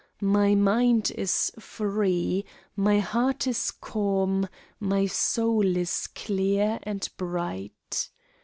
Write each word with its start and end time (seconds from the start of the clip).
My 0.33 0.55
mind 0.55 1.11
is 1.11 1.51
free, 1.59 2.43
my 2.75 2.97
heart 2.97 3.45
is 3.45 3.69
calm, 3.69 4.47
my 4.79 5.05
soul 5.05 5.77
is 5.77 6.07
clear 6.07 6.79
and 6.81 7.07
bright. 7.17 8.09